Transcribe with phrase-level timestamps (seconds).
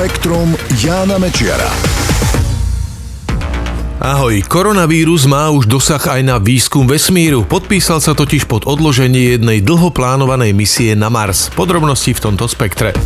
[0.00, 1.68] Spektrum Jána Mečiara.
[4.00, 7.44] Ahoj, koronavírus má už dosah aj na výskum vesmíru.
[7.44, 11.52] Podpísal sa totiž pod odloženie jednej dlho plánovanej misie na Mars.
[11.52, 12.96] Podrobnosti v tomto spektre.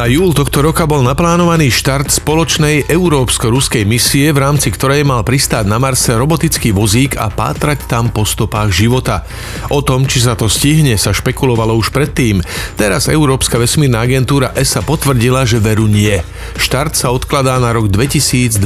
[0.00, 5.68] Na júl tohto roka bol naplánovaný štart spoločnej európsko-ruskej misie, v rámci ktorej mal pristáť
[5.68, 9.28] na Marse robotický vozík a pátrať tam po stopách života.
[9.68, 12.40] O tom, či sa to stihne, sa špekulovalo už predtým.
[12.80, 16.16] Teraz Európska vesmírna agentúra ESA potvrdila, že veru nie.
[16.56, 18.56] Štart sa odkladá na rok 2022.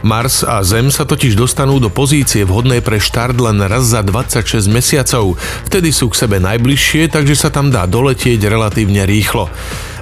[0.00, 4.64] Mars a Zem sa totiž dostanú do pozície vhodnej pre štart len raz za 26
[4.72, 5.36] mesiacov.
[5.68, 9.52] Vtedy sú k sebe najbližšie, takže sa tam dá doletieť relatívne rýchlo.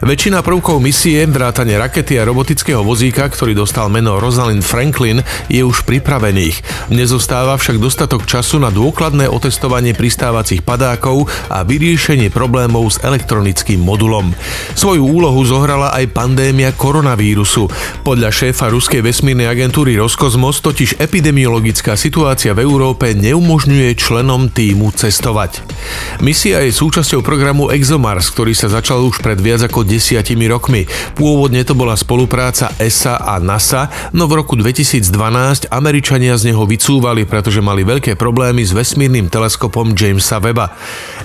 [0.02, 5.86] Väčšina prvkov misie, vrátane rakety a robotického vozíka, ktorý dostal meno Rosalind Franklin, je už
[5.86, 6.90] pripravených.
[6.90, 14.34] Nezostáva však dostatok času na dôkladné otestovanie pristávacích padákov a vyriešenie problémov s elektronickým modulom.
[14.74, 17.70] Svoju úlohu zohrala aj pandémia koronavírusu.
[18.02, 25.62] Podľa šéfa ruskej vesmírnej agentúry Roskosmos totiž epidemiologická situácia v Európe neumožňuje členom týmu cestovať.
[26.18, 30.88] Misia je súčasťou programu ExoMars, ktorý sa začal už pred viac ako desiatimi rokmi.
[31.14, 37.28] Pôvodne to bola spolupráca ESA a NASA, no v roku 2012 Američania z neho vycúvali,
[37.28, 40.72] pretože mali veľké problémy s vesmírnym teleskopom Jamesa Weba.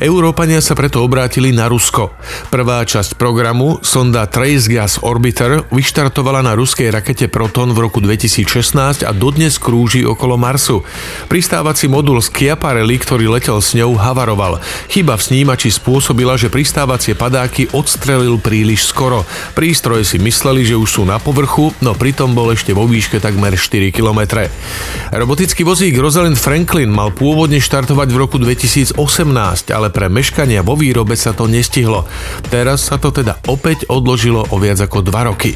[0.03, 2.11] Európania sa preto obrátili na Rusko.
[2.51, 9.07] Prvá časť programu, sonda Trace Gas Orbiter, vyštartovala na ruskej rakete Proton v roku 2016
[9.07, 10.83] a dodnes krúži okolo Marsu.
[11.31, 14.59] Pristávací modul Schiaparelli, ktorý letel s ňou, havaroval.
[14.91, 19.29] Chyba v snímači spôsobila, že pristávacie padáky odstrelil príliš skoro.
[19.53, 23.53] Prístroje si mysleli, že už sú na povrchu, no pritom bol ešte vo výške takmer
[23.53, 24.49] 4 km.
[25.13, 28.97] Robotický vozík Rosalind Franklin mal pôvodne štartovať v roku 2018,
[29.69, 32.09] ale pre meškania vo výrobe sa to nestihlo.
[32.49, 35.53] Teraz sa to teda opäť odložilo o viac ako 2 roky.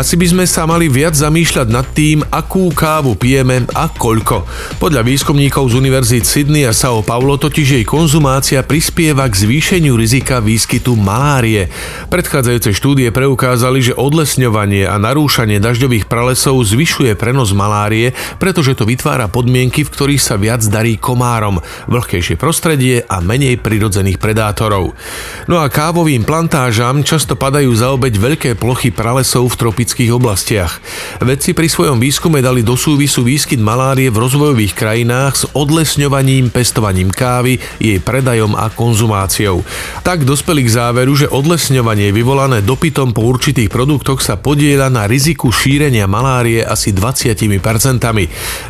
[0.00, 4.48] Asi by sme sa mali viac zamýšľať nad tým, akú kávu pijeme a koľko.
[4.80, 10.40] Podľa výskumníkov z Univerzít Sydney a São Paulo totiž jej konzumácia prispieva k zvýšeniu rizika
[10.40, 11.68] výskytu malárie.
[12.08, 19.28] Predchádzajúce štúdie preukázali, že odlesňovanie a narúšanie dažďových pralesov zvyšuje prenos malárie, pretože to vytvára
[19.28, 21.60] podmienky, v ktorých sa viac darí komárom,
[21.92, 24.96] vlhkejšie prostredie a menej prirodzených predátorov.
[25.44, 30.78] No a kávovým plantážam často padajú za obeď veľké plochy pralesov v tropických tropických oblastiach.
[31.18, 37.10] Vedci pri svojom výskume dali do súvisu výskyt malárie v rozvojových krajinách s odlesňovaním, pestovaním
[37.10, 39.66] kávy, jej predajom a konzumáciou.
[40.06, 45.50] Tak dospeli k záveru, že odlesňovanie vyvolané dopytom po určitých produktoch sa podieľa na riziku
[45.50, 47.50] šírenia malárie asi 20%.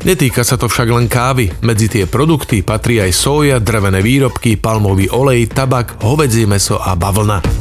[0.08, 1.52] Netýka sa to však len kávy.
[1.60, 7.59] Medzi tie produkty patrí aj soja, drevené výrobky, palmový olej, tabak, hovedzie meso a bavlna.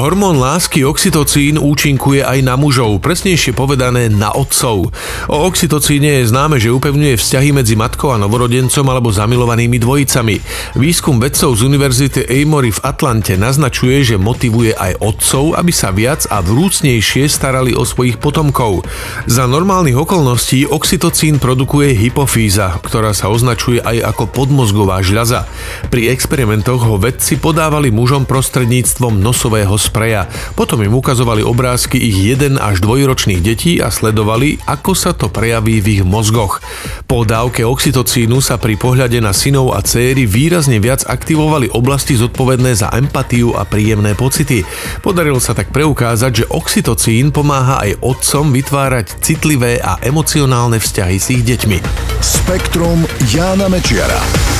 [0.00, 4.88] Hormón lásky oxytocín účinkuje aj na mužov, presnejšie povedané na otcov.
[5.28, 10.40] O oxytocíne je známe, že upevňuje vzťahy medzi matkou a novorodencom alebo zamilovanými dvojicami.
[10.80, 16.24] Výskum vedcov z Univerzity Amory v Atlante naznačuje, že motivuje aj otcov, aby sa viac
[16.32, 18.88] a vrúcnejšie starali o svojich potomkov.
[19.28, 25.44] Za normálnych okolností oxytocín produkuje hypofíza, ktorá sa označuje aj ako podmozgová žľaza.
[25.92, 30.30] Pri experimentoch ho vedci podávali mužom prostredníctvom nosového spreja.
[30.54, 35.26] Potom im ukazovali obrázky ich 1 až 2 ročných detí a sledovali, ako sa to
[35.26, 36.62] prejaví v ich mozgoch.
[37.10, 42.78] Po dávke oxytocínu sa pri pohľade na synov a céry výrazne viac aktivovali oblasti zodpovedné
[42.78, 44.62] za empatiu a príjemné pocity.
[45.02, 51.26] Podarilo sa tak preukázať, že oxytocín pomáha aj otcom vytvárať citlivé a emocionálne vzťahy s
[51.34, 51.78] ich deťmi.
[52.22, 53.02] Spektrum
[53.32, 54.59] Jána Mečiara.